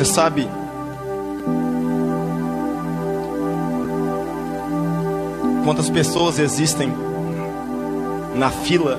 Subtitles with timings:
[0.00, 0.48] Você sabe
[5.62, 6.90] quantas pessoas existem
[8.34, 8.98] na fila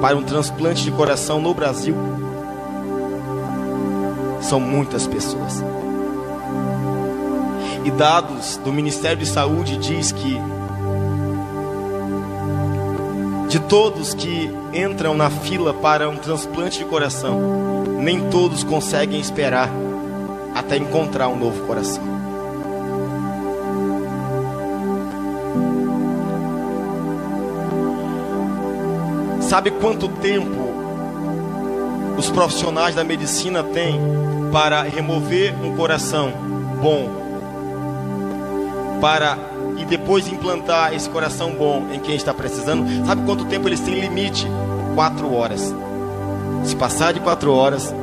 [0.00, 1.94] para um transplante de coração no Brasil?
[4.42, 5.62] São muitas pessoas.
[7.84, 10.40] E dados do Ministério de Saúde diz que
[13.54, 19.70] de todos que entram na fila para um transplante de coração, nem todos conseguem esperar
[20.52, 22.02] até encontrar um novo coração.
[29.42, 30.74] Sabe quanto tempo
[32.18, 34.00] os profissionais da medicina têm
[34.50, 36.32] para remover um coração
[36.82, 37.08] bom,
[39.00, 43.06] para e depois implantar esse coração bom em quem está precisando?
[43.06, 44.46] Sabe quanto tempo eles têm limite?
[44.94, 45.74] Quatro horas.
[46.64, 47.94] Se passar de quatro horas,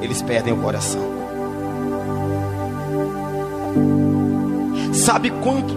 [0.00, 1.02] eles perdem o coração.
[4.92, 5.76] Sabe quanto,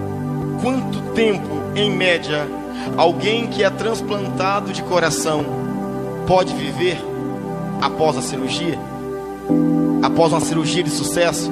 [0.62, 2.48] quanto tempo, em média,
[2.98, 5.46] alguém que é transplantado de coração
[6.28, 6.98] pode viver
[7.82, 8.80] após a cirurgia?
[10.02, 11.52] Após uma cirurgia de sucesso?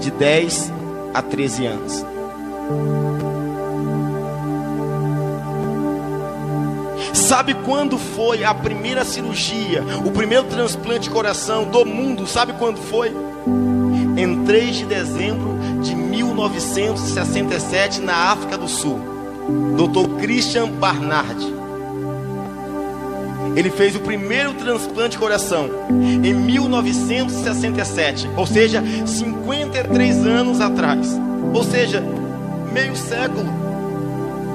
[0.00, 0.72] De 10
[1.12, 2.04] a 13 anos.
[7.34, 12.28] Sabe quando foi a primeira cirurgia, o primeiro transplante de coração do mundo?
[12.28, 13.12] Sabe quando foi?
[14.16, 19.00] Em 3 de dezembro de 1967, na África do Sul.
[19.76, 20.20] Dr.
[20.20, 21.44] Christian Barnard.
[23.56, 31.18] Ele fez o primeiro transplante de coração em 1967, ou seja, 53 anos atrás.
[31.52, 32.00] Ou seja,
[32.72, 33.50] meio século.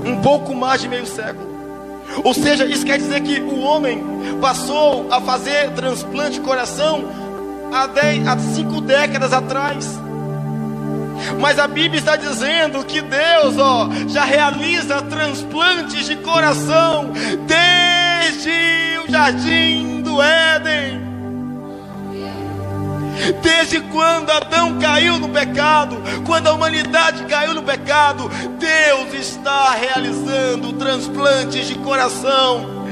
[0.06, 1.49] Um pouco mais de meio século.
[2.24, 4.04] Ou seja, isso quer dizer que o homem
[4.42, 7.06] passou a fazer transplante de coração
[7.72, 10.00] há, dez, há cinco décadas atrás.
[11.40, 17.12] Mas a Bíblia está dizendo que Deus ó, já realiza transplantes de coração
[17.46, 21.09] desde o jardim do Éden.
[23.42, 30.74] Desde quando Adão caiu no pecado, quando a humanidade caiu no pecado, Deus está realizando
[30.74, 32.88] transplantes de coração,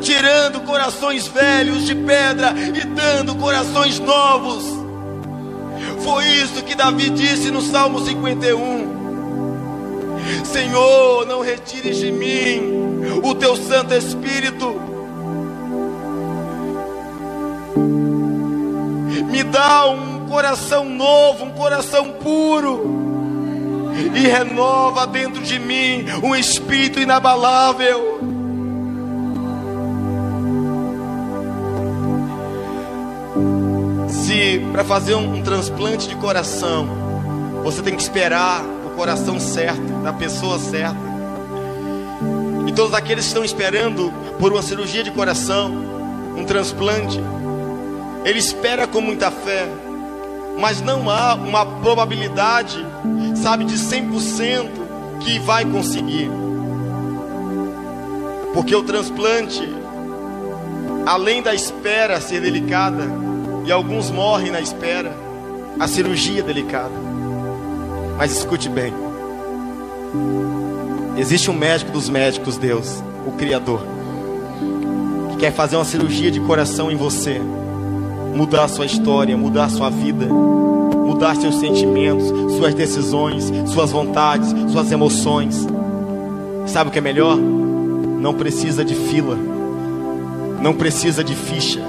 [0.00, 4.64] tirando corações velhos de pedra e dando corações novos.
[6.02, 9.00] Foi isso que Davi disse no Salmo 51.
[10.44, 14.90] Senhor, não retires de mim o teu Santo Espírito
[19.40, 27.00] me dá um coração novo, um coração puro, e renova dentro de mim um espírito
[27.00, 28.20] inabalável.
[34.10, 36.86] Se para fazer um, um transplante de coração,
[37.64, 41.10] você tem que esperar o coração certo, da pessoa certa.
[42.66, 45.72] E todos aqueles que estão esperando por uma cirurgia de coração,
[46.36, 47.18] um transplante,
[48.24, 49.66] ele espera com muita fé,
[50.58, 52.84] mas não há uma probabilidade,
[53.34, 54.68] sabe, de 100%
[55.20, 56.30] que vai conseguir.
[58.52, 59.66] Porque o transplante,
[61.06, 63.04] além da espera ser delicada,
[63.64, 65.16] e alguns morrem na espera,
[65.78, 66.94] a cirurgia é delicada.
[68.18, 68.92] Mas escute bem:
[71.16, 73.80] existe um médico dos médicos, Deus, o Criador,
[75.30, 77.40] que quer fazer uma cirurgia de coração em você
[78.34, 85.66] mudar sua história, mudar sua vida, mudar seus sentimentos, suas decisões, suas vontades, suas emoções.
[86.66, 87.36] Sabe o que é melhor?
[87.36, 89.36] Não precisa de fila,
[90.62, 91.80] não precisa de ficha.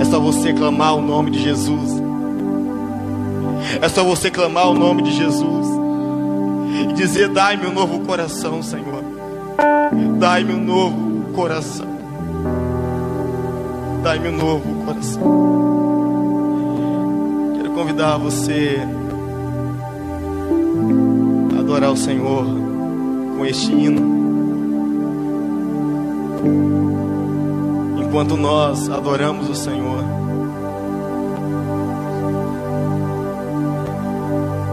[0.00, 2.02] É só você clamar o nome de Jesus.
[3.80, 5.66] É só você clamar o nome de Jesus
[6.90, 9.04] e dizer: Dai-me um novo coração, Senhor.
[10.18, 11.91] Dai-me um novo coração.
[14.02, 15.22] Dai-me um novo coração.
[17.54, 18.78] Quero convidar você
[21.56, 22.44] a adorar o Senhor
[23.36, 24.20] com este hino.
[27.96, 30.04] Enquanto nós adoramos o Senhor,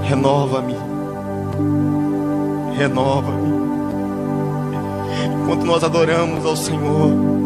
[0.02, 0.76] renova-me,
[2.76, 3.60] renova-me.
[5.44, 7.39] Enquanto nós adoramos ao Senhor,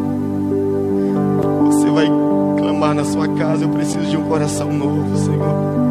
[2.83, 5.82] clamar na sua casa: Eu preciso de um coração novo, Senhor.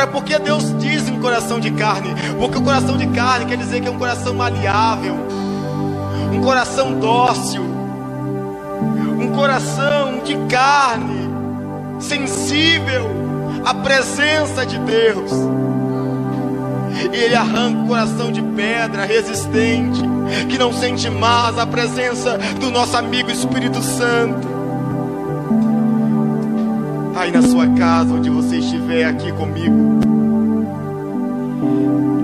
[0.00, 2.14] Agora, por que Deus diz um coração de carne?
[2.38, 5.14] Porque o coração de carne quer dizer que é um coração maleável,
[6.32, 11.28] um coração dócil, um coração de carne,
[11.98, 13.10] sensível
[13.62, 15.32] à presença de Deus.
[17.12, 20.00] E ele arranca o coração de pedra resistente,
[20.48, 24.48] que não sente mais a presença do nosso amigo Espírito Santo.
[27.14, 30.00] Aí na sua casa, onde você estiver aqui comigo,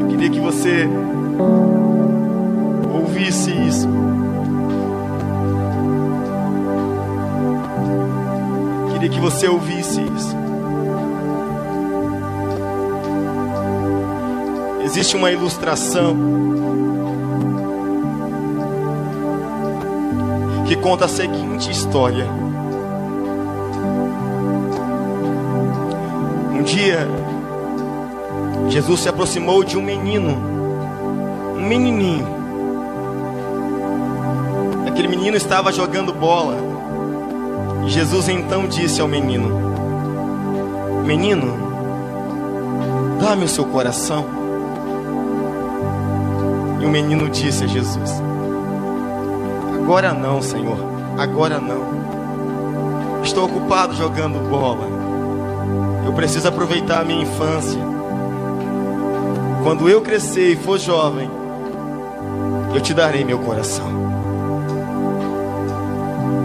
[0.01, 0.89] eu queria que você
[2.93, 3.89] ouvisse isso.
[8.93, 10.37] Queria que você ouvisse isso.
[14.85, 16.17] Existe uma ilustração
[20.67, 22.46] que conta a seguinte história.
[26.67, 27.09] Dia,
[28.69, 30.37] Jesus se aproximou de um menino,
[31.57, 32.27] um menininho.
[34.87, 36.57] Aquele menino estava jogando bola.
[37.87, 39.49] E Jesus então disse ao menino:
[41.07, 41.57] Menino,
[43.21, 44.27] dá-me o seu coração.
[46.81, 48.11] E o menino disse a Jesus:
[49.81, 50.79] Agora não, Senhor,
[51.17, 51.87] agora não.
[53.23, 54.96] Estou ocupado jogando bola.
[56.07, 57.81] Eu preciso aproveitar a minha infância.
[59.65, 61.29] Quando eu crescer e for jovem,
[62.73, 63.87] eu te darei meu coração.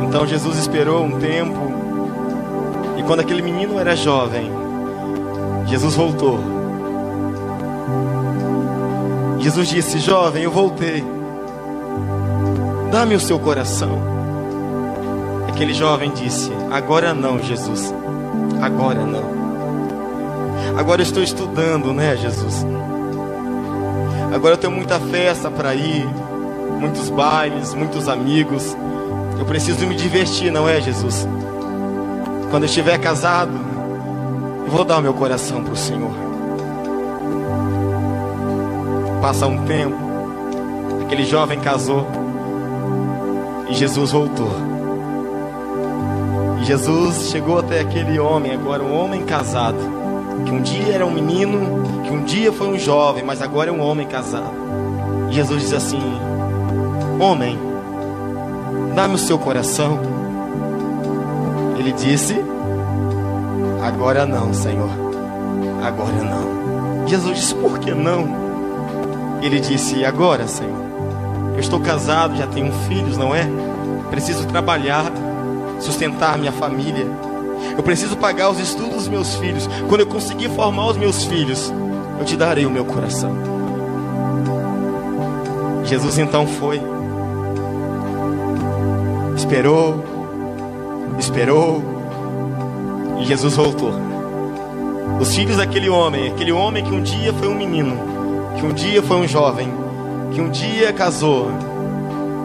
[0.03, 1.72] Então Jesus esperou um tempo,
[2.98, 4.51] e quando aquele menino era jovem,
[5.68, 6.39] Jesus voltou.
[9.39, 11.03] Jesus disse: Jovem, eu voltei.
[12.91, 14.01] Dá-me o seu coração.
[15.48, 17.94] Aquele jovem disse: Agora não, Jesus.
[18.62, 19.40] Agora não.
[20.82, 22.66] Agora eu estou estudando, né, Jesus?
[24.34, 26.10] Agora eu tenho muita festa para ir,
[26.80, 28.76] muitos bailes, muitos amigos.
[29.38, 31.28] Eu preciso me divertir, não é, Jesus?
[32.50, 33.52] Quando eu estiver casado,
[34.66, 36.10] eu vou dar o meu coração para o Senhor.
[39.22, 39.96] Passa um tempo,
[41.04, 42.08] aquele jovem casou
[43.70, 44.52] e Jesus voltou.
[46.60, 50.00] E Jesus chegou até aquele homem, agora um homem casado,
[50.45, 53.74] que um dia era um menino, que um dia foi um jovem, mas agora é
[53.74, 54.53] um homem casado.
[55.29, 56.01] E Jesus diz assim:
[57.19, 57.57] Homem,
[58.95, 60.00] dá-me o seu coração.
[61.77, 62.36] Ele disse:
[63.81, 64.89] Agora não, Senhor.
[65.83, 67.07] Agora não.
[67.07, 69.39] Jesus disse: Por que não?
[69.41, 70.81] Ele disse: Agora, Senhor.
[71.53, 73.45] Eu estou casado, já tenho filhos, não é?
[74.10, 75.12] Preciso trabalhar,
[75.79, 77.07] sustentar minha família.
[77.82, 79.68] Eu preciso pagar os estudos dos meus filhos.
[79.90, 81.74] Quando eu conseguir formar os meus filhos,
[82.20, 83.36] eu te darei o meu coração.
[85.84, 86.80] Jesus então foi.
[89.36, 90.06] Esperou,
[91.18, 91.82] esperou,
[93.20, 93.94] e Jesus voltou.
[95.20, 97.98] Os filhos daquele homem, aquele homem que um dia foi um menino,
[98.60, 99.74] que um dia foi um jovem,
[100.32, 101.48] que um dia casou.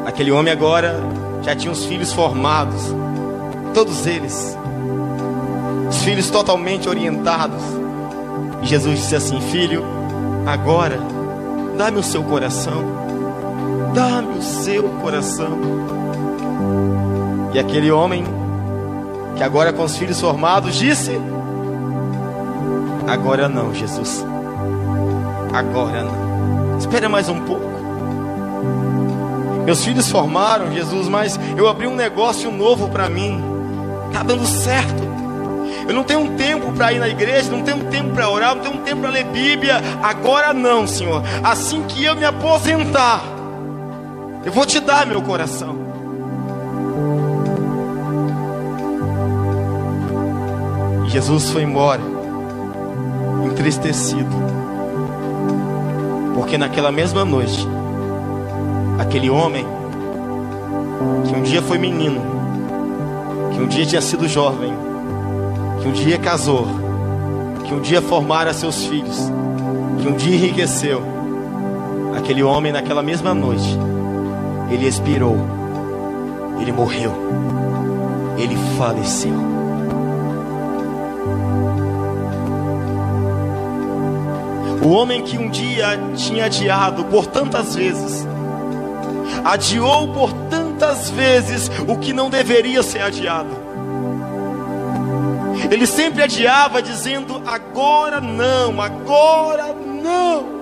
[0.06, 0.98] Aquele homem agora
[1.42, 2.94] já tinha os filhos formados.
[3.74, 4.56] todos eles.
[5.88, 7.62] Os filhos totalmente orientados.
[8.62, 9.84] E Jesus disse assim: Filho,
[10.46, 10.98] agora
[11.76, 12.82] dá-me o seu coração.
[13.94, 15.58] Dá-me o seu coração.
[17.54, 18.24] E aquele homem,
[19.36, 21.18] que agora com os filhos formados, disse:
[23.06, 24.24] Agora não, Jesus.
[25.52, 26.78] Agora não.
[26.78, 27.76] Espera mais um pouco.
[29.64, 33.42] Meus filhos formaram, Jesus, mas eu abri um negócio novo para mim.
[34.12, 35.05] Tá dando certo.
[35.88, 38.54] Eu não tenho um tempo para ir na igreja, não tenho um tempo para orar,
[38.56, 39.80] não tenho um tempo para ler Bíblia.
[40.02, 41.22] Agora não, Senhor.
[41.44, 43.22] Assim que eu me aposentar,
[44.44, 45.76] eu vou te dar meu coração.
[51.06, 52.02] E Jesus foi embora,
[53.44, 54.30] entristecido,
[56.34, 57.66] porque naquela mesma noite
[58.98, 59.64] aquele homem
[61.26, 62.20] que um dia foi menino,
[63.52, 64.72] que um dia tinha sido jovem,
[65.86, 66.66] que um dia casou,
[67.64, 69.30] que um dia formara seus filhos,
[70.00, 71.00] que um dia enriqueceu.
[72.16, 73.78] Aquele homem, naquela mesma noite,
[74.68, 75.36] ele expirou,
[76.60, 77.12] ele morreu,
[78.36, 79.34] ele faleceu.
[84.82, 88.26] O homem que um dia tinha adiado por tantas vezes
[89.44, 93.65] adiou por tantas vezes o que não deveria ser adiado.
[95.70, 100.56] Ele sempre adiava, dizendo: agora não, agora não.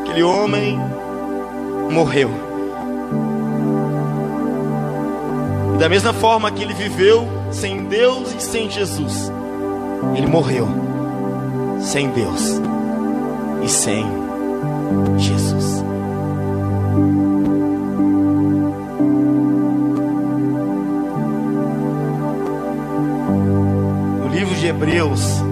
[0.00, 0.78] Aquele homem
[1.90, 2.30] morreu.
[5.74, 9.30] E da mesma forma que ele viveu sem Deus e sem Jesus,
[10.16, 10.68] ele morreu
[11.80, 12.60] sem Deus
[13.62, 14.04] e sem
[15.18, 15.82] Jesus.
[24.80, 25.42] Hebreus,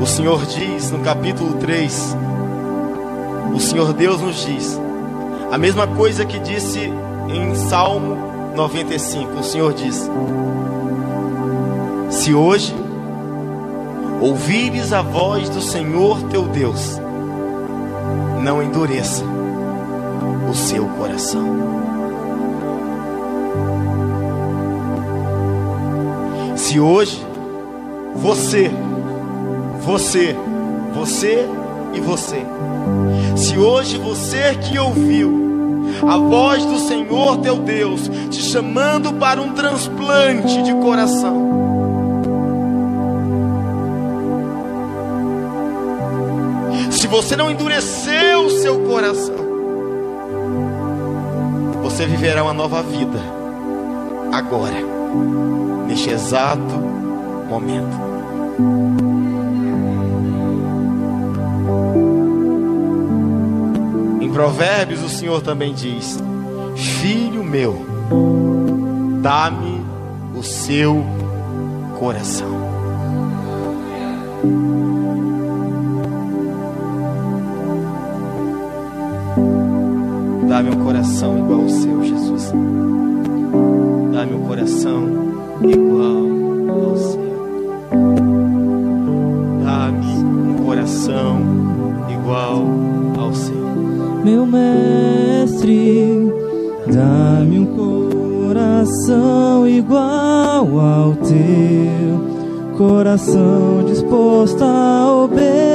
[0.00, 2.16] o Senhor diz no capítulo 3,
[3.54, 4.80] o Senhor Deus nos diz,
[5.52, 6.80] a mesma coisa que disse
[7.28, 8.16] em Salmo
[8.56, 10.10] 95, o Senhor diz:
[12.08, 12.74] Se hoje
[14.22, 16.98] ouvires a voz do Senhor teu Deus,
[18.42, 19.24] não endureça
[20.50, 21.44] o seu coração.
[26.56, 27.29] Se hoje
[28.20, 28.70] você,
[29.80, 30.36] você,
[30.94, 31.48] você
[31.94, 32.44] e você.
[33.36, 35.40] Se hoje você que ouviu
[36.06, 41.50] a voz do Senhor teu Deus te chamando para um transplante de coração,
[46.90, 49.50] se você não endureceu o seu coração,
[51.82, 53.18] você viverá uma nova vida
[54.30, 54.76] agora,
[55.88, 57.00] neste exato
[57.48, 58.09] momento.
[64.20, 66.18] Em Provérbios o Senhor também diz:
[66.76, 67.86] Filho meu,
[69.22, 69.80] dá-me
[70.36, 71.04] o seu
[71.98, 72.70] coração.
[80.48, 82.52] Dá-me um coração igual ao seu, Jesus.
[84.12, 85.08] Dá-me um coração
[85.62, 87.29] igual ao seu.
[91.08, 92.64] Igual
[93.18, 93.54] ao seu.
[94.22, 96.30] Meu mestre,
[96.86, 97.66] dá-me um
[98.46, 105.70] coração igual ao teu, coração disposto a obedecer,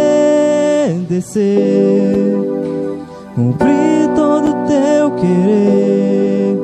[3.33, 6.59] cumprir todo teu querer.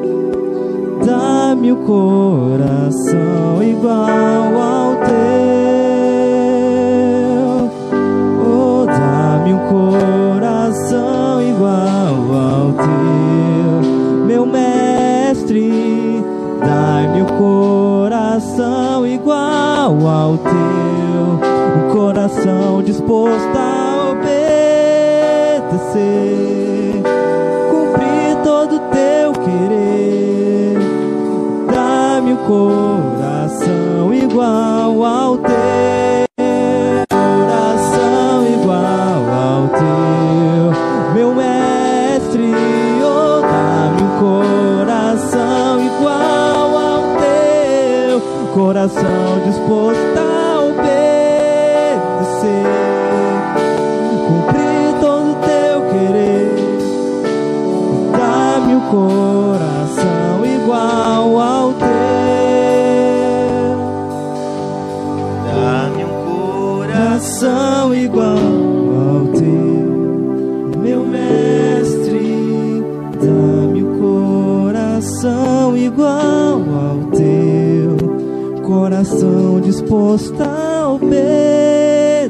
[1.04, 5.61] Dá-me o coração igual ao teu
[20.22, 25.82] ao teu, um coração disposto a obedecer,
[27.72, 30.78] cumprir todo o teu querer.
[31.74, 35.51] Dá-me o coração igual ao teu.
[79.02, 82.22] Coração disposto a obedecer,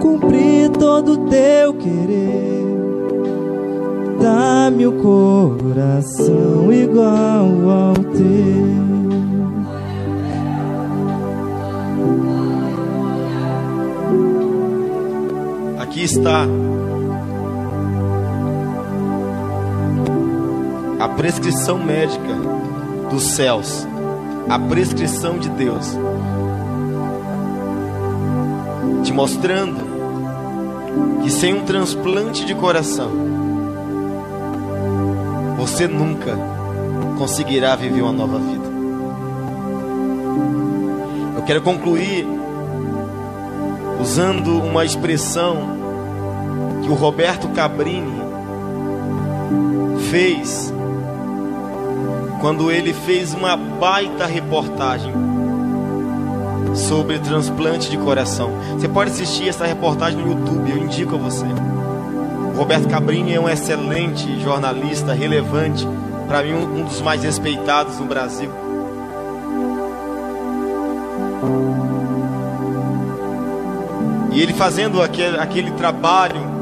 [0.00, 2.64] cumprir todo o teu querer.
[4.20, 8.74] Dá-me o coração igual ao teu.
[15.78, 16.48] Aqui está
[20.98, 22.34] a prescrição médica
[23.10, 23.86] dos céus,
[24.48, 25.96] a prescrição de Deus,
[29.02, 29.94] te mostrando
[31.22, 33.10] que sem um transplante de coração,
[35.56, 36.36] você nunca
[37.16, 38.64] conseguirá viver uma nova vida.
[41.36, 42.26] Eu quero concluir
[44.00, 45.56] usando uma expressão
[46.82, 48.22] que o Roberto Cabrini
[50.10, 50.73] fez
[52.44, 55.10] quando ele fez uma baita reportagem
[56.74, 58.50] sobre transplante de coração.
[58.74, 61.46] Você pode assistir essa reportagem no YouTube, eu indico a você.
[62.54, 65.88] Roberto Cabrini é um excelente jornalista, relevante,
[66.28, 68.50] para mim um dos mais respeitados no Brasil.
[74.32, 76.52] E ele fazendo aquele, aquele trabalho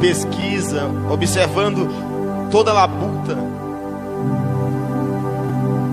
[0.00, 1.88] pesquisa, observando
[2.50, 3.53] toda a labuta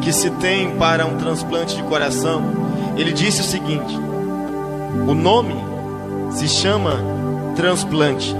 [0.01, 2.43] que se tem para um transplante de coração,
[2.97, 3.95] ele disse o seguinte:
[5.07, 5.55] o nome
[6.31, 6.99] se chama
[7.55, 8.35] transplante,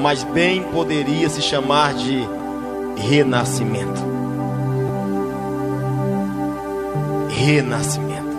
[0.00, 2.26] mas bem poderia se chamar de
[2.96, 4.00] renascimento.
[7.28, 8.30] Renascimento.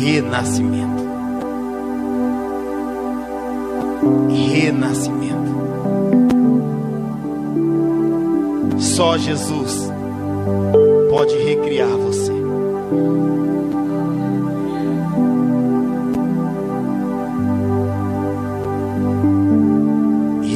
[0.00, 1.10] Renascimento.
[4.70, 5.49] renascimento.
[8.80, 9.90] Só Jesus
[11.10, 12.32] pode recriar você.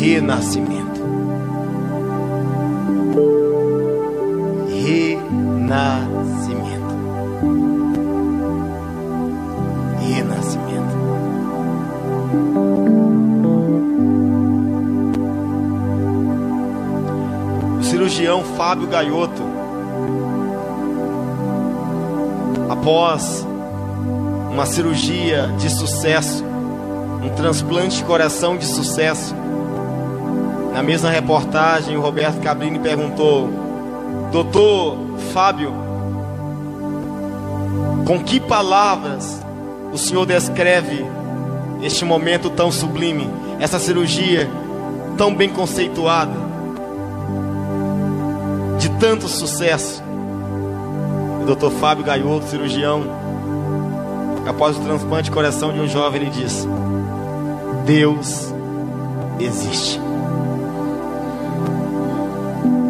[0.01, 0.84] Renascimento.
[18.57, 19.43] Fábio Gaioto,
[22.69, 23.47] após
[24.51, 26.45] uma cirurgia de sucesso,
[27.23, 29.35] um transplante de coração de sucesso,
[30.73, 33.49] na mesma reportagem, o Roberto Cabrini perguntou:
[34.33, 34.99] Doutor
[35.33, 35.73] Fábio,
[38.07, 39.41] com que palavras
[39.93, 41.07] o senhor descreve
[41.81, 43.31] este momento tão sublime,
[43.61, 44.51] essa cirurgia
[45.17, 46.54] tão bem conceituada?
[49.01, 50.03] Tanto sucesso.
[51.43, 51.71] O Dr.
[51.79, 53.05] Fábio Gaiolo, cirurgião,
[54.47, 56.67] após o transplante de coração de um jovem, ele disse:
[57.85, 58.53] Deus
[59.39, 60.01] existe.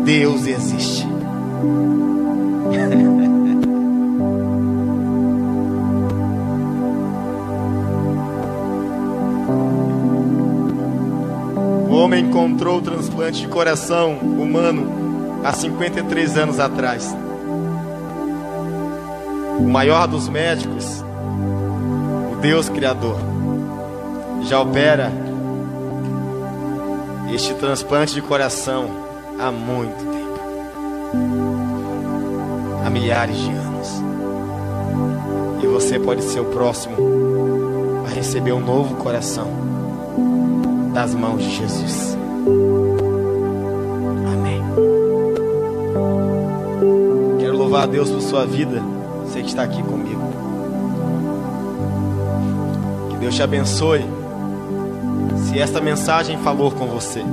[0.05, 1.07] Deus existe.
[11.89, 15.04] o homem encontrou o transplante de coração humano
[15.45, 17.15] há 53 anos atrás.
[19.59, 21.05] O maior dos médicos,
[22.33, 23.19] o Deus Criador,
[24.43, 25.13] já opera
[27.33, 28.89] este transplante de coração
[29.39, 30.15] há muito tempo
[32.85, 33.89] há milhares de anos.
[35.63, 36.97] E você pode ser o próximo
[38.07, 39.49] a receber um novo coração
[40.93, 42.17] das mãos de Jesus.
[47.75, 48.81] Louvar a Deus por sua vida.
[49.25, 50.23] Você que está aqui comigo.
[53.11, 54.05] Que Deus te abençoe.
[55.45, 57.25] Se esta mensagem falou com você,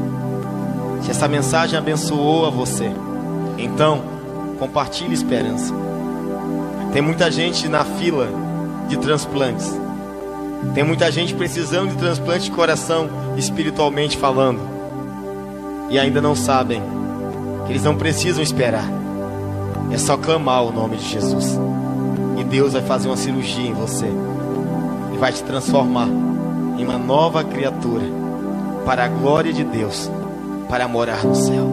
[1.04, 2.92] se essa mensagem abençoou a você,
[3.58, 4.02] então
[4.58, 5.74] compartilhe esperança.
[6.92, 8.28] Tem muita gente na fila
[8.88, 9.72] de transplantes.
[10.74, 14.60] Tem muita gente precisando de transplante de coração, espiritualmente falando.
[15.90, 16.82] E ainda não sabem
[17.66, 19.01] que eles não precisam esperar
[19.92, 21.60] é só clamar o nome de Jesus.
[22.38, 24.08] E Deus vai fazer uma cirurgia em você.
[25.14, 26.08] E vai te transformar
[26.78, 28.06] em uma nova criatura.
[28.86, 30.10] Para a glória de Deus.
[30.70, 31.68] Para morar no céu.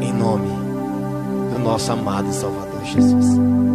[0.00, 0.48] Em nome
[1.52, 3.71] do nosso amado Salvador Jesus.